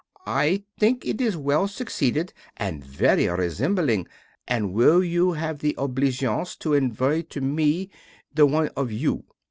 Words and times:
I 0.25 0.63
think 0.79 1.05
it 1.05 1.21
is 1.21 1.37
well 1.37 1.67
succeeded 1.67 2.33
and 2.57 2.83
very 2.83 3.27
resembling, 3.27 4.07
and 4.47 4.73
will 4.73 5.03
you 5.03 5.33
have 5.33 5.59
the 5.59 5.75
obligeance 5.77 6.55
to 6.61 6.73
envoy 6.73 7.21
to 7.29 7.39
me 7.39 7.91
the 8.33 8.47
one 8.47 8.69
of 8.69 8.91
you? 8.91 9.25